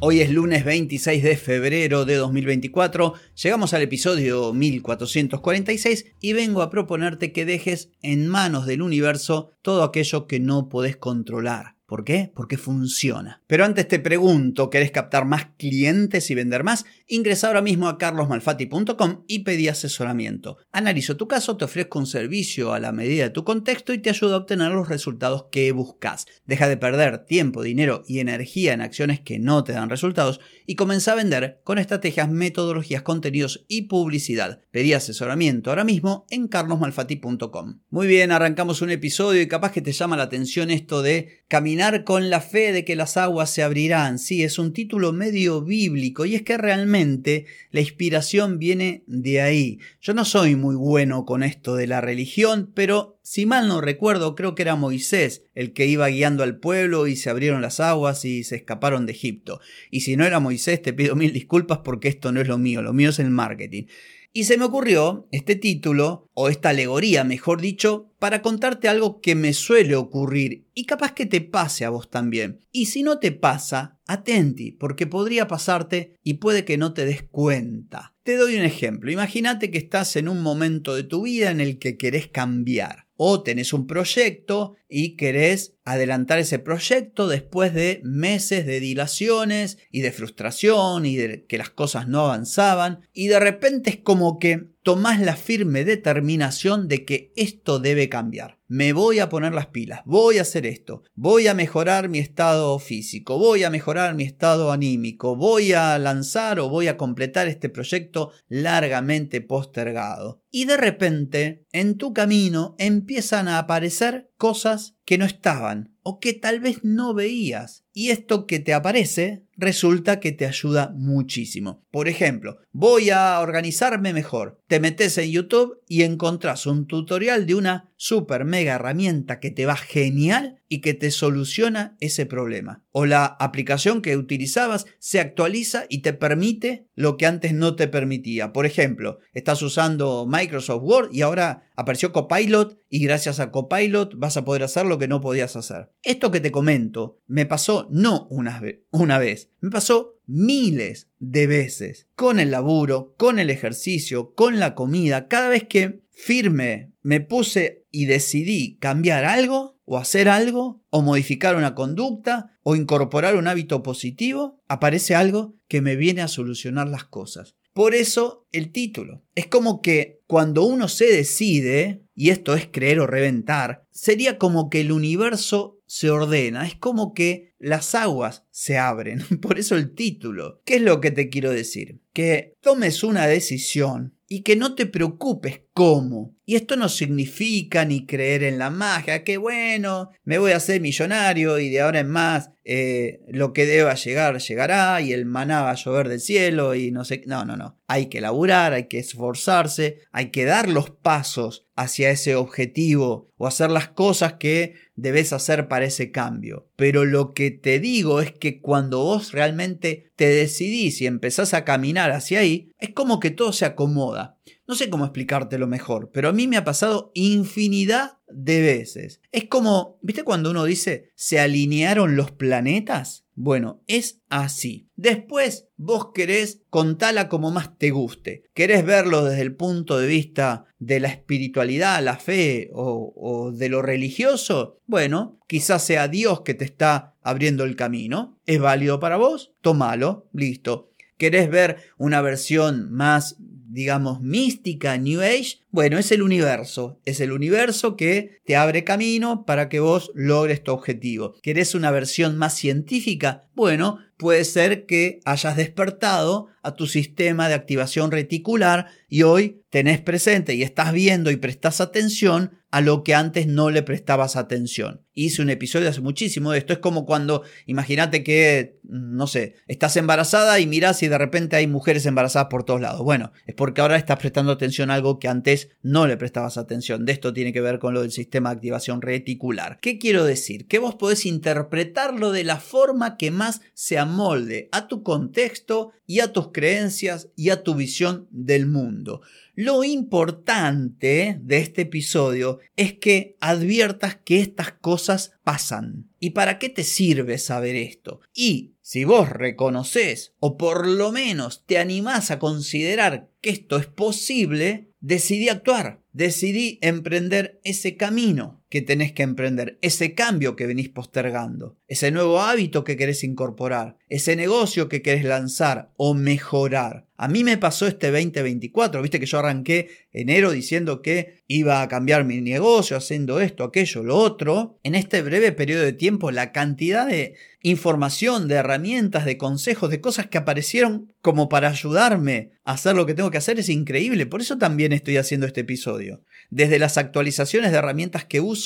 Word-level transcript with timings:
Hoy 0.00 0.20
es 0.20 0.30
lunes 0.30 0.64
26 0.64 1.24
de 1.24 1.36
febrero 1.36 2.04
de 2.04 2.14
2024, 2.14 3.14
llegamos 3.34 3.74
al 3.74 3.82
episodio 3.82 4.52
1446 4.54 6.14
y 6.20 6.34
vengo 6.34 6.62
a 6.62 6.70
proponerte 6.70 7.32
que 7.32 7.44
dejes 7.44 7.90
en 8.00 8.28
manos 8.28 8.64
del 8.66 8.82
universo 8.82 9.50
todo 9.60 9.82
aquello 9.82 10.28
que 10.28 10.38
no 10.38 10.68
podés 10.68 10.96
controlar. 10.96 11.77
¿Por 11.88 12.04
qué? 12.04 12.30
Porque 12.34 12.58
funciona. 12.58 13.40
Pero 13.46 13.64
antes 13.64 13.88
te 13.88 13.98
pregunto, 13.98 14.68
¿querés 14.68 14.90
captar 14.90 15.24
más 15.24 15.46
clientes 15.56 16.30
y 16.30 16.34
vender 16.34 16.62
más? 16.62 16.84
Ingresa 17.06 17.46
ahora 17.46 17.62
mismo 17.62 17.88
a 17.88 17.96
carlosmalfati.com 17.96 19.24
y 19.26 19.38
pedí 19.38 19.68
asesoramiento. 19.68 20.58
Analizo 20.70 21.16
tu 21.16 21.26
caso, 21.28 21.56
te 21.56 21.64
ofrezco 21.64 21.98
un 21.98 22.06
servicio 22.06 22.74
a 22.74 22.78
la 22.78 22.92
medida 22.92 23.24
de 23.24 23.30
tu 23.30 23.42
contexto 23.42 23.94
y 23.94 23.98
te 24.00 24.10
ayudo 24.10 24.34
a 24.34 24.36
obtener 24.36 24.70
los 24.72 24.90
resultados 24.90 25.46
que 25.50 25.72
buscas. 25.72 26.26
Deja 26.44 26.68
de 26.68 26.76
perder 26.76 27.24
tiempo, 27.24 27.62
dinero 27.62 28.02
y 28.06 28.18
energía 28.18 28.74
en 28.74 28.82
acciones 28.82 29.20
que 29.20 29.38
no 29.38 29.64
te 29.64 29.72
dan 29.72 29.88
resultados 29.88 30.40
y 30.66 30.74
comienza 30.74 31.12
a 31.12 31.16
vender 31.16 31.62
con 31.64 31.78
estrategias, 31.78 32.28
metodologías, 32.28 33.00
contenidos 33.00 33.64
y 33.66 33.88
publicidad. 33.88 34.60
Pedí 34.70 34.92
asesoramiento 34.92 35.70
ahora 35.70 35.84
mismo 35.84 36.26
en 36.28 36.48
carlosmalfati.com. 36.48 37.80
Muy 37.88 38.06
bien, 38.06 38.30
arrancamos 38.30 38.82
un 38.82 38.90
episodio 38.90 39.40
y 39.40 39.48
capaz 39.48 39.72
que 39.72 39.80
te 39.80 39.92
llama 39.92 40.18
la 40.18 40.24
atención 40.24 40.70
esto 40.70 41.00
de 41.00 41.44
caminar 41.48 41.77
con 42.04 42.28
la 42.28 42.40
fe 42.40 42.72
de 42.72 42.84
que 42.84 42.96
las 42.96 43.16
aguas 43.16 43.50
se 43.50 43.62
abrirán. 43.62 44.18
Sí, 44.18 44.42
es 44.42 44.58
un 44.58 44.72
título 44.72 45.12
medio 45.12 45.62
bíblico 45.62 46.26
y 46.26 46.34
es 46.34 46.42
que 46.42 46.58
realmente 46.58 47.46
la 47.70 47.80
inspiración 47.80 48.58
viene 48.58 49.04
de 49.06 49.40
ahí. 49.40 49.78
Yo 50.00 50.12
no 50.12 50.24
soy 50.24 50.56
muy 50.56 50.74
bueno 50.74 51.24
con 51.24 51.44
esto 51.44 51.76
de 51.76 51.86
la 51.86 52.00
religión, 52.00 52.72
pero 52.74 53.20
si 53.22 53.46
mal 53.46 53.68
no 53.68 53.80
recuerdo, 53.80 54.34
creo 54.34 54.56
que 54.56 54.62
era 54.62 54.74
Moisés 54.74 55.44
el 55.54 55.72
que 55.72 55.86
iba 55.86 56.08
guiando 56.08 56.42
al 56.42 56.58
pueblo 56.58 57.06
y 57.06 57.14
se 57.14 57.30
abrieron 57.30 57.62
las 57.62 57.78
aguas 57.78 58.24
y 58.24 58.42
se 58.42 58.56
escaparon 58.56 59.06
de 59.06 59.12
Egipto. 59.12 59.60
Y 59.90 60.00
si 60.00 60.16
no 60.16 60.24
era 60.24 60.40
Moisés, 60.40 60.82
te 60.82 60.92
pido 60.92 61.14
mil 61.14 61.32
disculpas 61.32 61.78
porque 61.84 62.08
esto 62.08 62.32
no 62.32 62.40
es 62.40 62.48
lo 62.48 62.58
mío, 62.58 62.82
lo 62.82 62.92
mío 62.92 63.10
es 63.10 63.20
el 63.20 63.30
marketing. 63.30 63.84
Y 64.32 64.44
se 64.44 64.58
me 64.58 64.64
ocurrió 64.64 65.26
este 65.32 65.56
título, 65.56 66.28
o 66.34 66.48
esta 66.48 66.68
alegoría, 66.68 67.24
mejor 67.24 67.60
dicho, 67.60 68.12
para 68.18 68.42
contarte 68.42 68.88
algo 68.88 69.20
que 69.20 69.34
me 69.34 69.52
suele 69.52 69.96
ocurrir 69.96 70.66
y 70.74 70.84
capaz 70.84 71.12
que 71.12 71.26
te 71.26 71.40
pase 71.40 71.84
a 71.84 71.90
vos 71.90 72.10
también. 72.10 72.60
Y 72.70 72.86
si 72.86 73.02
no 73.02 73.18
te 73.18 73.32
pasa, 73.32 73.98
atenti, 74.06 74.72
porque 74.72 75.06
podría 75.06 75.48
pasarte 75.48 76.14
y 76.22 76.34
puede 76.34 76.64
que 76.64 76.78
no 76.78 76.92
te 76.92 77.04
des 77.04 77.22
cuenta. 77.22 78.14
Te 78.22 78.36
doy 78.36 78.56
un 78.56 78.62
ejemplo. 78.62 79.10
Imagínate 79.10 79.70
que 79.70 79.78
estás 79.78 80.14
en 80.16 80.28
un 80.28 80.42
momento 80.42 80.94
de 80.94 81.04
tu 81.04 81.22
vida 81.22 81.50
en 81.50 81.60
el 81.60 81.78
que 81.78 81.96
querés 81.96 82.28
cambiar 82.28 83.08
o 83.16 83.42
tenés 83.42 83.72
un 83.72 83.86
proyecto 83.86 84.76
y 84.88 85.16
querés 85.16 85.74
adelantar 85.84 86.38
ese 86.38 86.58
proyecto 86.58 87.28
después 87.28 87.74
de 87.74 88.00
meses 88.04 88.66
de 88.66 88.80
dilaciones 88.80 89.78
y 89.90 90.00
de 90.00 90.12
frustración 90.12 91.06
y 91.06 91.16
de 91.16 91.44
que 91.46 91.58
las 91.58 91.70
cosas 91.70 92.08
no 92.08 92.26
avanzaban 92.26 93.00
y 93.12 93.28
de 93.28 93.40
repente 93.40 93.90
es 93.90 93.96
como 93.96 94.38
que 94.38 94.68
tomás 94.82 95.20
la 95.20 95.36
firme 95.36 95.84
determinación 95.84 96.88
de 96.88 97.04
que 97.04 97.32
esto 97.36 97.78
debe 97.78 98.08
cambiar. 98.08 98.58
Me 98.68 98.92
voy 98.92 99.18
a 99.18 99.28
poner 99.28 99.52
las 99.52 99.66
pilas, 99.66 100.00
voy 100.04 100.38
a 100.38 100.42
hacer 100.42 100.66
esto, 100.66 101.02
voy 101.14 101.46
a 101.46 101.54
mejorar 101.54 102.08
mi 102.08 102.18
estado 102.18 102.78
físico, 102.78 103.38
voy 103.38 103.64
a 103.64 103.70
mejorar 103.70 104.14
mi 104.14 104.24
estado 104.24 104.72
anímico, 104.72 105.36
voy 105.36 105.72
a 105.72 105.98
lanzar 105.98 106.60
o 106.60 106.68
voy 106.68 106.88
a 106.88 106.96
completar 106.96 107.48
este 107.48 107.68
proyecto 107.68 108.32
largamente 108.48 109.40
postergado. 109.40 110.42
Y 110.50 110.64
de 110.64 110.76
repente, 110.76 111.66
en 111.72 111.96
tu 111.96 112.12
camino 112.14 112.74
empiezan 112.78 113.48
a 113.48 113.58
aparecer 113.58 114.27
cosas 114.38 114.94
que 115.08 115.16
no 115.16 115.24
estaban 115.24 115.96
o 116.02 116.20
que 116.20 116.34
tal 116.34 116.60
vez 116.60 116.80
no 116.84 117.14
veías. 117.14 117.86
Y 117.94 118.10
esto 118.10 118.46
que 118.46 118.60
te 118.60 118.74
aparece 118.74 119.44
resulta 119.56 120.20
que 120.20 120.32
te 120.32 120.46
ayuda 120.46 120.92
muchísimo. 120.94 121.84
Por 121.90 122.08
ejemplo, 122.08 122.58
voy 122.72 123.10
a 123.10 123.40
organizarme 123.40 124.12
mejor. 124.12 124.62
Te 124.68 124.80
metes 124.80 125.18
en 125.18 125.30
YouTube 125.30 125.80
y 125.88 126.02
encontrás 126.02 126.66
un 126.66 126.86
tutorial 126.86 127.46
de 127.46 127.56
una 127.56 127.90
super 127.96 128.44
mega 128.44 128.74
herramienta 128.74 129.40
que 129.40 129.50
te 129.50 129.66
va 129.66 129.76
genial 129.76 130.60
y 130.68 130.80
que 130.80 130.94
te 130.94 131.10
soluciona 131.10 131.96
ese 132.00 132.24
problema. 132.24 132.84
O 132.92 133.04
la 133.04 133.24
aplicación 133.24 134.00
que 134.00 134.16
utilizabas 134.16 134.86
se 134.98 135.18
actualiza 135.18 135.86
y 135.88 136.02
te 136.02 136.12
permite 136.12 136.86
lo 136.94 137.16
que 137.16 137.26
antes 137.26 137.52
no 137.52 137.74
te 137.74 137.88
permitía. 137.88 138.52
Por 138.52 138.64
ejemplo, 138.64 139.18
estás 139.32 139.60
usando 139.62 140.26
Microsoft 140.30 140.82
Word 140.82 141.08
y 141.12 141.22
ahora 141.22 141.68
apareció 141.74 142.12
Copilot 142.12 142.78
y 142.88 143.00
gracias 143.00 143.40
a 143.40 143.50
Copilot 143.50 144.14
vas 144.16 144.36
a 144.36 144.44
poder 144.44 144.62
hacer 144.62 144.86
que 144.98 145.08
no 145.08 145.20
podías 145.20 145.56
hacer. 145.56 145.92
Esto 146.02 146.30
que 146.30 146.40
te 146.40 146.50
comento 146.50 147.20
me 147.26 147.46
pasó 147.46 147.88
no 147.90 148.26
una, 148.30 148.60
una 148.90 149.18
vez, 149.18 149.50
me 149.60 149.70
pasó 149.70 150.18
miles 150.26 151.08
de 151.18 151.46
veces. 151.46 152.08
Con 152.14 152.38
el 152.38 152.50
laburo, 152.50 153.14
con 153.16 153.38
el 153.38 153.50
ejercicio, 153.50 154.34
con 154.34 154.60
la 154.60 154.74
comida. 154.74 155.26
Cada 155.26 155.48
vez 155.48 155.64
que 155.64 156.02
firme 156.10 156.92
me 157.02 157.20
puse 157.20 157.86
y 157.90 158.06
decidí 158.06 158.76
cambiar 158.76 159.24
algo 159.24 159.78
o 159.84 159.96
hacer 159.96 160.28
algo 160.28 160.84
o 160.90 161.00
modificar 161.00 161.56
una 161.56 161.74
conducta 161.74 162.58
o 162.62 162.76
incorporar 162.76 163.36
un 163.36 163.48
hábito 163.48 163.82
positivo, 163.82 164.62
aparece 164.68 165.14
algo 165.14 165.56
que 165.66 165.80
me 165.80 165.96
viene 165.96 166.20
a 166.20 166.28
solucionar 166.28 166.88
las 166.88 167.04
cosas. 167.04 167.56
Por 167.78 167.94
eso 167.94 168.48
el 168.50 168.72
título. 168.72 169.22
Es 169.36 169.46
como 169.46 169.82
que 169.82 170.20
cuando 170.26 170.64
uno 170.64 170.88
se 170.88 171.04
decide, 171.04 172.02
y 172.12 172.30
esto 172.30 172.56
es 172.56 172.66
creer 172.66 172.98
o 172.98 173.06
reventar, 173.06 173.86
sería 173.92 174.36
como 174.36 174.68
que 174.68 174.80
el 174.80 174.90
universo 174.90 175.80
se 175.86 176.10
ordena, 176.10 176.66
es 176.66 176.74
como 176.74 177.14
que 177.14 177.54
las 177.56 177.94
aguas 177.94 178.44
se 178.50 178.78
abren. 178.78 179.22
Por 179.40 179.60
eso 179.60 179.76
el 179.76 179.94
título. 179.94 180.60
¿Qué 180.64 180.74
es 180.74 180.82
lo 180.82 181.00
que 181.00 181.12
te 181.12 181.28
quiero 181.28 181.52
decir? 181.52 182.00
Que 182.12 182.56
tomes 182.60 183.04
una 183.04 183.28
decisión 183.28 184.18
y 184.26 184.42
que 184.42 184.56
no 184.56 184.74
te 184.74 184.86
preocupes 184.86 185.60
cómo. 185.78 186.34
Y 186.44 186.56
esto 186.56 186.74
no 186.74 186.88
significa 186.88 187.84
ni 187.84 188.04
creer 188.04 188.42
en 188.42 188.58
la 188.58 188.68
magia, 188.68 189.22
que 189.22 189.36
bueno, 189.36 190.10
me 190.24 190.38
voy 190.38 190.50
a 190.50 190.56
hacer 190.56 190.80
millonario 190.80 191.60
y 191.60 191.68
de 191.68 191.82
ahora 191.82 192.00
en 192.00 192.08
más 192.08 192.50
eh, 192.64 193.20
lo 193.28 193.52
que 193.52 193.64
deba 193.64 193.94
llegar 193.94 194.38
llegará 194.38 195.00
y 195.00 195.12
el 195.12 195.24
maná 195.24 195.62
va 195.62 195.70
a 195.70 195.74
llover 195.76 196.08
del 196.08 196.20
cielo 196.20 196.74
y 196.74 196.90
no 196.90 197.04
sé, 197.04 197.22
no, 197.26 197.44
no, 197.44 197.56
no. 197.56 197.78
Hay 197.86 198.06
que 198.06 198.20
laburar, 198.20 198.72
hay 198.72 198.88
que 198.88 198.98
esforzarse, 198.98 200.00
hay 200.10 200.30
que 200.30 200.46
dar 200.46 200.68
los 200.68 200.90
pasos 200.90 201.66
hacia 201.76 202.10
ese 202.10 202.34
objetivo 202.34 203.30
o 203.36 203.46
hacer 203.46 203.70
las 203.70 203.88
cosas 203.88 204.34
que 204.34 204.74
debes 204.96 205.32
hacer 205.32 205.68
para 205.68 205.84
ese 205.84 206.10
cambio. 206.10 206.68
Pero 206.74 207.04
lo 207.04 207.34
que 207.34 207.52
te 207.52 207.78
digo 207.78 208.20
es 208.20 208.32
que 208.32 208.60
cuando 208.60 209.04
vos 209.04 209.30
realmente 209.32 210.10
te 210.16 210.26
decidís 210.26 211.00
y 211.00 211.06
empezás 211.06 211.54
a 211.54 211.64
caminar 211.64 212.10
hacia 212.10 212.40
ahí, 212.40 212.72
es 212.78 212.90
como 212.90 213.20
que 213.20 213.30
todo 213.30 213.52
se 213.52 213.64
acomoda. 213.64 214.37
No 214.66 214.74
sé 214.74 214.90
cómo 214.90 215.04
explicártelo 215.04 215.66
mejor, 215.66 216.10
pero 216.12 216.28
a 216.28 216.32
mí 216.32 216.46
me 216.46 216.56
ha 216.56 216.64
pasado 216.64 217.10
infinidad 217.14 218.18
de 218.28 218.60
veces. 218.60 219.20
Es 219.32 219.44
como, 219.44 219.98
¿viste 220.02 220.24
cuando 220.24 220.50
uno 220.50 220.64
dice 220.64 221.10
se 221.14 221.40
alinearon 221.40 222.16
los 222.16 222.30
planetas? 222.30 223.24
Bueno, 223.34 223.82
es 223.86 224.20
así. 224.28 224.88
Después 224.96 225.68
vos 225.76 226.08
querés 226.12 226.62
contala 226.70 227.28
como 227.28 227.50
más 227.50 227.78
te 227.78 227.90
guste. 227.90 228.42
¿Querés 228.52 228.84
verlo 228.84 229.24
desde 229.24 229.42
el 229.42 229.54
punto 229.54 229.98
de 229.98 230.08
vista 230.08 230.66
de 230.80 230.98
la 230.98 231.08
espiritualidad, 231.08 232.02
la 232.02 232.16
fe 232.16 232.70
o, 232.72 233.12
o 233.16 233.52
de 233.52 233.68
lo 233.68 233.80
religioso? 233.80 234.80
Bueno, 234.86 235.38
quizás 235.46 235.84
sea 235.84 236.08
Dios 236.08 236.40
que 236.40 236.54
te 236.54 236.64
está 236.64 237.14
abriendo 237.22 237.64
el 237.64 237.76
camino. 237.76 238.40
¿Es 238.44 238.58
válido 238.58 238.98
para 238.98 239.16
vos? 239.16 239.54
Tómalo, 239.60 240.28
listo. 240.32 240.90
¿Querés 241.16 241.50
ver 241.50 241.78
una 241.96 242.22
versión 242.22 242.92
más 242.92 243.36
digamos, 243.68 244.20
mística, 244.20 244.96
New 244.96 245.20
Age, 245.20 245.58
bueno, 245.70 245.98
es 245.98 246.10
el 246.12 246.22
universo. 246.22 247.00
Es 247.04 247.20
el 247.20 247.32
universo 247.32 247.96
que 247.96 248.38
te 248.44 248.56
abre 248.56 248.84
camino 248.84 249.44
para 249.44 249.68
que 249.68 249.80
vos 249.80 250.10
logres 250.14 250.62
tu 250.62 250.72
objetivo. 250.72 251.34
¿Querés 251.42 251.74
una 251.74 251.90
versión 251.90 252.38
más 252.38 252.54
científica? 252.54 253.47
Bueno, 253.58 253.98
puede 254.16 254.44
ser 254.44 254.86
que 254.86 255.18
hayas 255.24 255.56
despertado 255.56 256.46
a 256.62 256.76
tu 256.76 256.86
sistema 256.86 257.48
de 257.48 257.54
activación 257.54 258.12
reticular 258.12 258.86
y 259.08 259.22
hoy 259.22 259.64
tenés 259.70 260.00
presente 260.00 260.54
y 260.54 260.62
estás 260.62 260.92
viendo 260.92 261.32
y 261.32 261.36
prestás 261.36 261.80
atención 261.80 262.52
a 262.70 262.82
lo 262.82 263.02
que 263.02 263.14
antes 263.14 263.46
no 263.46 263.70
le 263.70 263.82
prestabas 263.82 264.36
atención. 264.36 265.02
hice 265.14 265.40
un 265.42 265.48
episodio 265.50 265.88
hace 265.88 266.02
muchísimo 266.02 266.52
de 266.52 266.58
esto. 266.58 266.74
Es 266.74 266.78
como 266.78 267.06
cuando, 267.06 267.42
imagínate 267.66 268.22
que, 268.22 268.78
no 268.84 269.26
sé, 269.26 269.54
estás 269.66 269.96
embarazada 269.96 270.60
y 270.60 270.66
mirás 270.66 271.02
y 271.02 271.08
de 271.08 271.18
repente 271.18 271.56
hay 271.56 271.66
mujeres 271.66 272.04
embarazadas 272.06 272.48
por 272.48 272.64
todos 272.64 272.80
lados. 272.80 273.02
Bueno, 273.02 273.32
es 273.46 273.54
porque 273.54 273.80
ahora 273.80 273.96
estás 273.96 274.18
prestando 274.18 274.52
atención 274.52 274.90
a 274.90 274.94
algo 274.94 275.18
que 275.18 275.28
antes 275.28 275.70
no 275.82 276.06
le 276.06 276.18
prestabas 276.18 276.58
atención. 276.58 277.06
De 277.06 277.12
esto 277.12 277.32
tiene 277.32 277.52
que 277.52 277.62
ver 277.62 277.78
con 277.78 277.94
lo 277.94 278.02
del 278.02 278.12
sistema 278.12 278.50
de 278.50 278.56
activación 278.56 279.00
reticular. 279.00 279.78
¿Qué 279.80 279.98
quiero 279.98 280.24
decir? 280.24 280.68
Que 280.68 280.78
vos 280.78 280.94
podés 280.94 281.24
interpretarlo 281.24 282.30
de 282.32 282.44
la 282.44 282.58
forma 282.58 283.16
que 283.16 283.30
más 283.30 283.47
se 283.74 283.98
amolde 283.98 284.68
a 284.72 284.88
tu 284.88 285.02
contexto 285.02 285.92
y 286.06 286.20
a 286.20 286.32
tus 286.32 286.52
creencias 286.52 287.28
y 287.36 287.50
a 287.50 287.62
tu 287.62 287.74
visión 287.74 288.26
del 288.30 288.66
mundo. 288.66 289.20
Lo 289.54 289.82
importante 289.84 291.38
de 291.40 291.58
este 291.58 291.82
episodio 291.82 292.60
es 292.76 292.94
que 292.94 293.36
adviertas 293.40 294.16
que 294.16 294.40
estas 294.40 294.72
cosas 294.72 295.32
pasan. 295.42 296.08
¿Y 296.20 296.30
para 296.30 296.58
qué 296.58 296.68
te 296.68 296.84
sirve 296.84 297.38
saber 297.38 297.74
esto? 297.74 298.20
Y 298.34 298.74
si 298.80 299.04
vos 299.04 299.28
reconoces 299.28 300.34
o 300.38 300.56
por 300.56 300.86
lo 300.86 301.12
menos 301.12 301.64
te 301.66 301.78
animás 301.78 302.30
a 302.30 302.38
considerar 302.38 303.28
que 303.40 303.50
esto 303.50 303.76
es 303.76 303.86
posible, 303.86 304.92
decidí 305.00 305.48
actuar, 305.48 306.00
decidí 306.12 306.78
emprender 306.80 307.60
ese 307.64 307.96
camino 307.96 308.64
que 308.68 308.82
tenés 308.82 309.12
que 309.12 309.22
emprender, 309.22 309.78
ese 309.80 310.14
cambio 310.14 310.54
que 310.54 310.66
venís 310.66 310.88
postergando, 310.88 311.78
ese 311.86 312.10
nuevo 312.10 312.40
hábito 312.40 312.84
que 312.84 312.96
querés 312.96 313.24
incorporar, 313.24 313.96
ese 314.08 314.36
negocio 314.36 314.88
que 314.88 315.02
querés 315.02 315.24
lanzar 315.24 315.90
o 315.96 316.14
mejorar. 316.14 317.06
A 317.16 317.26
mí 317.28 317.42
me 317.42 317.58
pasó 317.58 317.86
este 317.86 318.12
2024, 318.12 319.02
viste 319.02 319.18
que 319.18 319.26
yo 319.26 319.38
arranqué 319.38 319.88
enero 320.12 320.52
diciendo 320.52 321.02
que 321.02 321.42
iba 321.48 321.82
a 321.82 321.88
cambiar 321.88 322.24
mi 322.24 322.40
negocio, 322.40 322.96
haciendo 322.96 323.40
esto, 323.40 323.64
aquello, 323.64 324.04
lo 324.04 324.16
otro. 324.16 324.78
En 324.84 324.94
este 324.94 325.22
breve 325.22 325.50
periodo 325.52 325.82
de 325.82 325.92
tiempo, 325.92 326.30
la 326.30 326.52
cantidad 326.52 327.08
de 327.08 327.34
información, 327.62 328.46
de 328.46 328.54
herramientas, 328.54 329.24
de 329.24 329.36
consejos, 329.36 329.90
de 329.90 330.00
cosas 330.00 330.28
que 330.28 330.38
aparecieron 330.38 331.12
como 331.20 331.48
para 331.48 331.70
ayudarme 331.70 332.52
a 332.64 332.74
hacer 332.74 332.94
lo 332.94 333.04
que 333.04 333.14
tengo 333.14 333.30
que 333.30 333.38
hacer 333.38 333.58
es 333.58 333.68
increíble. 333.68 334.26
Por 334.26 334.40
eso 334.40 334.58
también 334.58 334.92
estoy 334.92 335.16
haciendo 335.16 335.46
este 335.46 335.62
episodio. 335.62 336.22
Desde 336.50 336.78
las 336.78 336.98
actualizaciones 336.98 337.72
de 337.72 337.78
herramientas 337.78 338.24
que 338.24 338.40
uso 338.40 338.57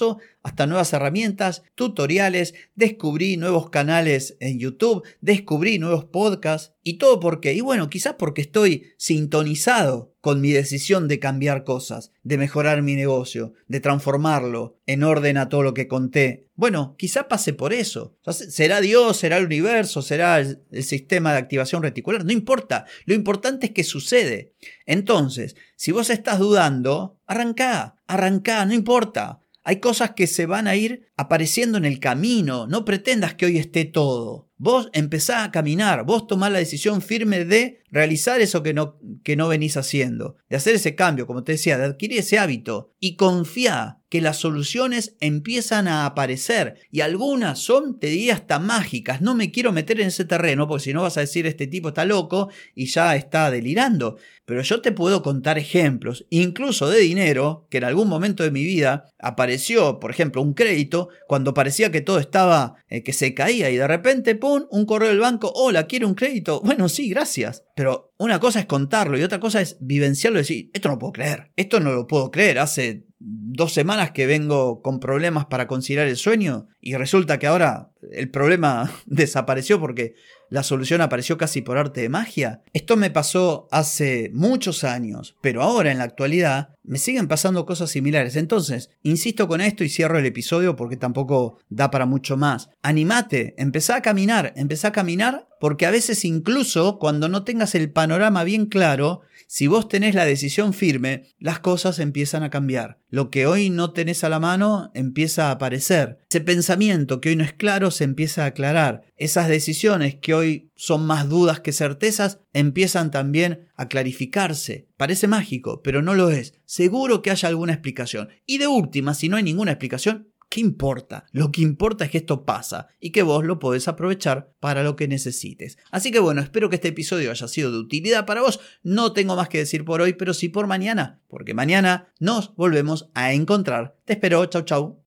hasta 0.43 0.67
nuevas 0.67 0.93
herramientas, 0.93 1.63
tutoriales, 1.75 2.55
descubrí 2.75 3.37
nuevos 3.37 3.71
canales 3.71 4.37
en 4.41 4.59
YouTube, 4.59 5.03
descubrí 5.21 5.79
nuevos 5.79 6.05
podcasts 6.05 6.75
y 6.83 6.95
todo 6.95 7.21
porque, 7.21 7.53
y 7.53 7.61
bueno, 7.61 7.89
quizás 7.89 8.15
porque 8.19 8.43
estoy 8.43 8.93
sintonizado 8.97 10.15
con 10.21 10.41
mi 10.41 10.53
decisión 10.53 11.09
de 11.09 11.19
cambiar 11.19 11.65
cosas, 11.65 12.13
de 12.23 12.39
mejorar 12.39 12.83
mi 12.83 12.95
negocio, 12.95 13.55
de 13.67 13.81
transformarlo 13.81 14.79
en 14.87 15.03
orden 15.03 15.37
a 15.37 15.49
todo 15.49 15.63
lo 15.63 15.75
que 15.75 15.89
conté. 15.89 16.47
Bueno, 16.55 16.95
quizá 16.97 17.27
pase 17.27 17.53
por 17.53 17.73
eso. 17.73 18.17
será 18.31 18.81
Dios, 18.81 19.17
será 19.17 19.39
el 19.39 19.47
universo, 19.47 20.01
será 20.01 20.39
el, 20.39 20.61
sistema 20.83 21.33
de 21.33 21.39
activación 21.39 21.83
reticular, 21.83 22.25
no 22.25 22.33
importa. 22.33 22.87
Lo 23.05 23.15
importante 23.15 23.67
es 23.67 23.73
que 23.73 23.83
sucede. 23.85 24.55
Entonces, 24.87 25.57
si 25.75 25.91
vos 25.91 26.09
estás 26.09 26.39
dudando, 26.39 27.19
arrancá, 27.27 27.97
arrancá, 28.07 28.65
no 28.65 28.75
importa. 28.75 29.42
Hay 29.65 29.81
cosas 29.81 30.13
que 30.13 30.27
se 30.27 30.47
van 30.47 30.67
a 30.67 30.77
ir 30.77 31.11
apareciendo 31.17 31.79
en 31.79 31.85
el 31.85 32.01
camino. 32.01 32.67
No 32.67 32.85
pretendas 32.85 33.35
que 33.35 33.47
hoy 33.47 33.59
esté 33.59 33.85
todo. 33.85 34.51
Vos 34.65 34.91
empezá 34.93 35.43
a 35.43 35.51
caminar, 35.51 36.05
vos 36.05 36.29
tomás 36.29 36.53
la 36.53 36.61
decisión 36.61 37.03
firme 37.03 37.45
de 37.45 37.83
realizar 37.91 38.41
eso 38.41 38.63
que 38.63 38.73
no, 38.73 38.97
que 39.25 39.35
no 39.35 39.49
venís 39.49 39.77
haciendo, 39.77 40.37
de 40.49 40.57
hacer 40.57 40.77
ese 40.77 40.95
cambio, 40.95 41.27
como 41.27 41.43
te 41.43 41.51
decía, 41.51 41.77
de 41.79 41.85
adquirir 41.85 42.21
ese 42.21 42.39
hábito 42.39 42.95
y 43.01 43.17
confía 43.17 43.99
que 44.09 44.21
las 44.21 44.37
soluciones 44.37 45.17
empiezan 45.21 45.89
a 45.89 46.05
aparecer 46.05 46.77
y 46.91 47.01
algunas 47.01 47.59
son, 47.59 47.99
te 47.99 48.09
diría, 48.09 48.35
hasta 48.35 48.59
mágicas. 48.59 49.23
No 49.23 49.35
me 49.35 49.51
quiero 49.51 49.73
meter 49.73 50.01
en 50.01 50.09
ese 50.09 50.27
terreno 50.27 50.69
porque 50.69 50.85
si 50.85 50.93
no 50.93 51.01
vas 51.01 51.17
a 51.17 51.21
decir 51.21 51.47
este 51.47 51.67
tipo 51.67 51.89
está 51.89 52.05
loco 52.05 52.51
y 52.75 52.87
ya 52.87 53.17
está 53.17 53.51
delirando. 53.51 54.19
Pero 54.45 54.61
yo 54.61 54.83
te 54.83 54.93
puedo 54.93 55.23
contar 55.23 55.57
ejemplos, 55.57 56.27
incluso 56.29 56.91
de 56.91 56.99
dinero, 56.99 57.67
que 57.71 57.79
en 57.79 57.85
algún 57.85 58.09
momento 58.09 58.43
de 58.43 58.51
mi 58.51 58.65
vida 58.65 59.07
apareció, 59.19 59.99
por 59.99 60.11
ejemplo, 60.11 60.43
un 60.43 60.53
crédito 60.53 61.09
cuando 61.27 61.55
parecía 61.55 61.91
que 61.91 62.03
todo 62.03 62.19
estaba, 62.19 62.75
eh, 62.89 63.03
que 63.03 63.15
se 63.15 63.33
caía 63.33 63.71
y 63.71 63.77
de 63.77 63.89
repente, 63.89 64.35
¡pum!, 64.35 64.52
un 64.71 64.87
correo 64.87 65.09
del 65.09 65.19
banco, 65.19 65.53
hola, 65.55 65.87
quiero 65.87 66.09
un 66.09 66.15
crédito. 66.15 66.61
Bueno, 66.65 66.89
sí, 66.89 67.09
gracias. 67.09 67.65
Pero 67.75 68.13
una 68.19 68.41
cosa 68.41 68.61
es 68.61 68.67
contarlo 68.67 69.19
y 69.19 69.23
otra 69.23 69.41
cosa 69.41 69.61
es 69.61 69.77
vivenciarlo 69.81 70.39
y 70.39 70.43
decir, 70.43 70.71
esto 70.73 70.89
no 70.89 70.99
puedo 70.99 71.13
creer, 71.13 71.53
esto 71.57 71.81
no 71.81 71.93
lo 71.93 72.07
puedo 72.07 72.31
creer, 72.31 72.59
hace 72.59 73.07
dos 73.19 73.73
semanas 73.73 74.11
que 74.11 74.27
vengo 74.27 74.83
con 74.83 74.99
problemas 74.99 75.47
para 75.47 75.67
conciliar 75.67 76.09
el 76.09 76.17
sueño 76.17 76.69
y 76.81 76.95
resulta 76.97 77.39
que 77.39 77.47
ahora 77.47 77.93
el 78.11 78.31
problema 78.31 78.93
desapareció 79.07 79.79
porque 79.81 80.15
la 80.53 80.63
solución 80.63 81.01
apareció 81.01 81.39
casi 81.39 81.63
por 81.63 81.79
arte 81.79 82.03
de 82.03 82.11
magia. 82.11 82.61
Esto 82.75 82.99
me 82.99 83.11
pasó 83.11 83.69
hace 83.71 84.31
muchos 84.35 84.85
años, 84.85 85.35
pero 85.41 85.63
ahora 85.63 85.91
en 85.91 85.97
la 85.97 86.05
actualidad 86.05 86.75
me 86.83 86.99
siguen 86.99 87.27
pasando 87.27 87.65
cosas 87.65 87.89
similares. 87.91 88.37
Entonces, 88.37 88.91
insisto 89.03 89.49
con 89.49 89.63
esto 89.63 89.83
y 89.83 89.89
cierro 89.89 90.19
el 90.19 90.27
episodio 90.27 90.77
porque 90.77 90.99
tampoco 90.99 91.59
da 91.71 91.91
para 91.91 92.05
mucho 92.05 92.37
más. 92.37 92.69
Animate, 92.83 93.55
empezá 93.57 93.97
a 93.97 94.03
caminar, 94.03 94.53
empezá 94.55 94.89
a 94.89 94.93
caminar 94.93 95.49
porque 95.63 95.87
a 95.87 95.93
veces 95.93 96.25
incluso 96.25 96.99
cuando 96.99 97.29
no 97.29 97.45
tengas 97.45 97.77
el 97.77 97.93
panorama 97.93 98.43
bien 98.43 98.67
claro, 98.67 99.21
si 99.47 99.69
vos 99.69 99.87
tenés 99.87 100.13
la 100.17 100.25
decisión 100.25 100.75
firme, 100.75 101.23
las 101.39 101.61
cosas 101.61 102.01
empiezan 102.01 102.43
a 102.43 102.51
cambiar. 102.51 102.99
Lo 103.11 103.31
que 103.31 103.47
hoy 103.47 103.71
no 103.71 103.93
tenés 103.93 104.25
a 104.25 104.29
la 104.29 104.41
mano 104.41 104.91
empieza 104.93 105.47
a 105.47 105.51
aparecer. 105.53 106.19
Ese 106.29 106.41
pensamiento 106.41 107.21
que 107.21 107.29
hoy 107.29 107.37
no 107.37 107.45
es 107.45 107.53
claro 107.53 107.93
se 107.93 108.03
empieza 108.03 108.43
a 108.43 108.47
aclarar. 108.47 109.03
Esas 109.17 109.47
decisiones 109.47 110.17
que 110.17 110.35
hoy 110.35 110.73
son 110.75 111.07
más 111.07 111.29
dudas 111.29 111.61
que 111.61 111.71
certezas 111.71 112.41
empiezan 112.53 113.13
también 113.13 113.69
a 113.77 113.87
clarificarse. 113.87 114.89
Parece 114.97 115.29
mágico, 115.29 115.81
pero 115.81 116.03
no 116.03 116.15
lo 116.15 116.31
es. 116.31 116.55
Seguro 116.65 117.23
que 117.23 117.31
haya 117.31 117.49
alguna 117.49 117.75
explicación. 117.75 118.31
Y 118.47 118.59
de 118.59 118.67
última, 118.67 119.15
si 119.15 119.29
no 119.29 119.37
hay 119.37 119.45
ninguna 119.45 119.71
explicación, 119.71 120.32
¿Qué 120.53 120.61
importa? 120.61 121.25
Lo 121.33 121.51
que 121.51 121.63
importa 121.63 122.05
es 122.05 122.11
que 122.11 122.19
esto 122.19 122.45
pasa 122.45 122.89
y 123.01 123.09
que 123.09 123.23
vos 123.23 123.43
lo 123.43 123.59
podés 123.59 123.89
aprovechar 123.89 124.53
para 124.61 124.83
lo 124.83 124.97
que 124.97 125.09
necesites. 125.09 125.79
Así 125.91 126.13
que 126.13 126.19
bueno, 126.19 126.43
espero 126.43 126.69
que 126.69 126.75
este 126.75 126.89
episodio 126.89 127.31
haya 127.31 127.49
sido 127.49 127.73
de 127.73 127.79
utilidad 127.79 128.27
para 128.27 128.43
vos. 128.43 128.61
No 128.83 129.15
tengo 129.15 129.35
más 129.35 129.49
que 129.49 129.57
decir 129.57 129.87
por 129.87 130.03
hoy, 130.03 130.13
pero 130.13 130.35
sí 130.35 130.51
por 130.51 130.67
mañana, 130.67 131.23
porque 131.29 131.55
mañana 131.55 132.13
nos 132.21 132.55
volvemos 132.55 133.09
a 133.15 133.33
encontrar. 133.33 133.97
Te 134.05 134.13
espero, 134.13 134.45
chau 134.45 134.61
chau. 134.61 134.99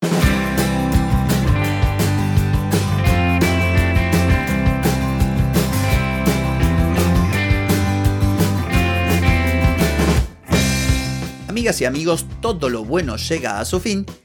Amigas 11.48 11.79
y 11.81 11.86
amigos, 11.86 12.25
todo 12.41 12.67
lo 12.67 12.84
bueno 12.84 13.17
llega 13.17 13.60
a 13.60 13.65
su 13.65 13.79
fin 13.79 14.08